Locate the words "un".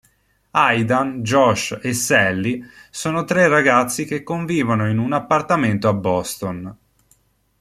4.97-5.13